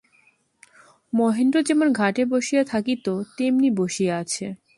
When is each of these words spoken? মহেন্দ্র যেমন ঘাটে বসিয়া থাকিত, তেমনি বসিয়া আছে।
মহেন্দ্র 1.13 1.57
যেমন 1.63 1.87
ঘাটে 1.93 2.23
বসিয়া 2.25 2.63
থাকিত, 2.63 3.05
তেমনি 3.37 3.69
বসিয়া 3.71 4.13
আছে। 4.17 4.45